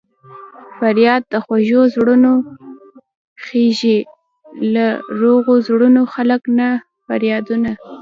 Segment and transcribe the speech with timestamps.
[0.77, 2.33] فریاد د خوږو زړونو
[3.43, 3.97] خېژي
[4.73, 4.85] له
[5.19, 7.71] روغو زړونو خلک نه کا فریادونه